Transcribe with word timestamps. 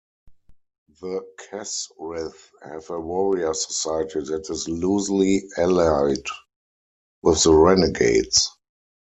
The 0.99 1.21
Kessrith 1.37 2.49
have 2.63 2.89
a 2.89 2.99
warrior 2.99 3.53
society 3.53 4.21
that 4.31 4.49
is 4.49 4.67
loosely 4.67 5.43
allied 5.59 6.25
with 7.21 7.43
the 7.43 7.53
Renegades. 7.53 8.49